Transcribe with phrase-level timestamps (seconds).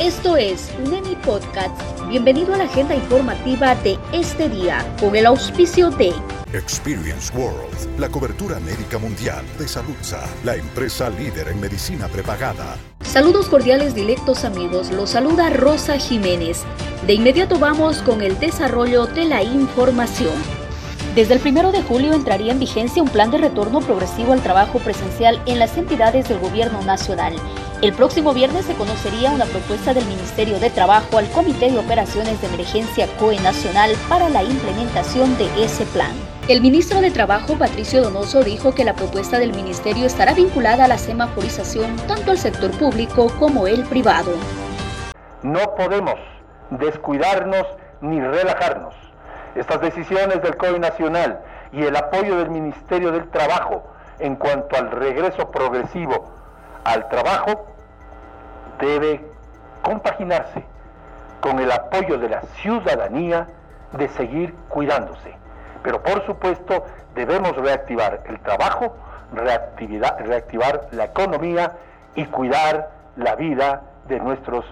[0.00, 1.74] Esto es UNEMI Podcast.
[2.06, 6.12] Bienvenido a la agenda informativa de este día con el auspicio de
[6.52, 12.76] Experience World, la cobertura médica mundial de Saludza, la empresa líder en medicina prepagada.
[13.00, 16.64] Saludos cordiales directos amigos, los saluda Rosa Jiménez.
[17.06, 20.34] De inmediato vamos con el desarrollo de la información.
[21.14, 24.78] Desde el primero de julio entraría en vigencia un plan de retorno progresivo al trabajo
[24.78, 27.34] presencial en las entidades del Gobierno Nacional.
[27.82, 32.40] El próximo viernes se conocería una propuesta del Ministerio de Trabajo al Comité de Operaciones
[32.40, 36.12] de Emergencia COE Nacional para la implementación de ese plan.
[36.48, 40.88] El ministro de Trabajo, Patricio Donoso, dijo que la propuesta del ministerio estará vinculada a
[40.88, 44.32] la semaforización tanto al sector público como el privado.
[45.42, 46.18] No podemos
[46.70, 47.66] descuidarnos
[48.00, 48.94] ni relajarnos
[49.54, 51.40] estas decisiones del COE Nacional
[51.72, 53.84] y el apoyo del Ministerio del Trabajo
[54.18, 56.35] en cuanto al regreso progresivo
[56.86, 57.66] al trabajo
[58.78, 59.20] debe
[59.82, 60.62] compaginarse
[61.40, 63.48] con el apoyo de la ciudadanía
[63.92, 65.34] de seguir cuidándose.
[65.82, 66.84] Pero por supuesto
[67.14, 68.96] debemos reactivar el trabajo,
[69.32, 71.72] reactivar la economía
[72.14, 74.64] y cuidar la vida de nuestros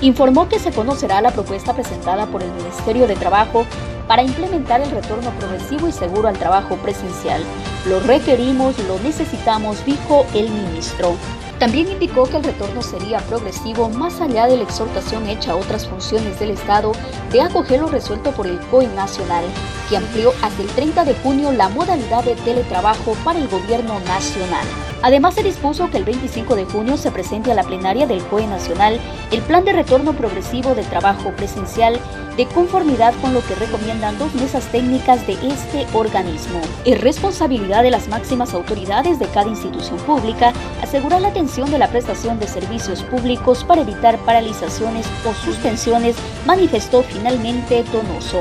[0.00, 3.66] Informó que se conocerá la propuesta presentada por el Ministerio de Trabajo
[4.06, 7.42] para implementar el retorno progresivo y seguro al trabajo presencial.
[7.88, 11.14] Lo requerimos, lo necesitamos, dijo el ministro.
[11.58, 15.88] También indicó que el retorno sería progresivo más allá de la exhortación hecha a otras
[15.88, 16.92] funciones del Estado
[17.30, 19.44] de acoger lo resuelto por el COE Nacional,
[19.88, 24.66] que amplió hasta el 30 de junio la modalidad de teletrabajo para el gobierno nacional.
[25.02, 28.46] Además, se dispuso que el 25 de junio se presente a la plenaria del COE
[28.46, 28.98] Nacional
[29.30, 32.00] el plan de retorno progresivo del trabajo presencial
[32.36, 36.60] de conformidad con lo que recomiendan dos mesas técnicas de este organismo.
[36.84, 41.88] Es responsabilidad de las máximas autoridades de cada institución pública asegurar la atención de la
[41.88, 46.16] prestación de servicios públicos para evitar paralizaciones o suspensiones,
[46.46, 48.40] manifestó finalmente Donoso.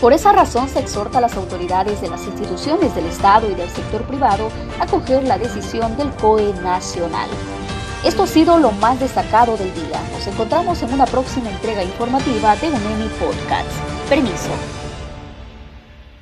[0.00, 3.68] Por esa razón se exhorta a las autoridades de las instituciones del Estado y del
[3.68, 4.48] sector privado
[4.78, 7.28] a acoger la decisión del COE nacional.
[8.04, 10.00] Esto ha sido lo más destacado del día.
[10.12, 13.70] Nos encontramos en una próxima entrega informativa de UNEMI Podcast.
[14.08, 14.50] Permiso.